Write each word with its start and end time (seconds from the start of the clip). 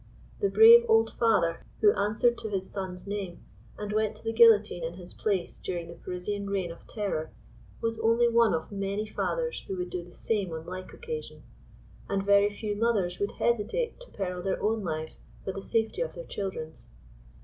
"The 0.41 0.49
hrave 0.49 0.83
old 0.89 1.13
father 1.19 1.63
who 1.79 1.93
answered 1.93 2.35
to 2.39 2.49
his 2.49 2.67
son's 2.71 3.05
name, 3.05 3.45
and 3.77 3.93
went 3.93 4.15
to 4.15 4.23
the 4.23 4.33
guillotine 4.33 4.83
in 4.83 4.95
his 4.95 5.13
place 5.13 5.59
during 5.63 5.89
the 5.89 5.93
Parisian 5.93 6.49
Reign 6.49 6.71
of 6.71 6.87
Terror," 6.87 7.29
was 7.81 7.99
only 7.99 8.27
one 8.27 8.55
of 8.55 8.71
many 8.71 9.07
fathei^ 9.07 9.63
who 9.67 9.77
would 9.77 9.91
do 9.91 10.03
the 10.03 10.15
same 10.15 10.51
on 10.53 10.65
like 10.65 10.91
occasion; 10.91 11.43
and 12.09 12.25
very 12.25 12.49
few 12.49 12.75
mothers 12.75 13.19
would 13.19 13.33
hesitate 13.33 13.99
to 13.99 14.09
peril 14.09 14.41
their 14.41 14.59
own 14.59 14.83
lives 14.83 15.19
for 15.45 15.51
the 15.53 15.61
safety 15.61 16.01
of 16.01 16.15
their 16.15 16.25
children's. 16.25 16.89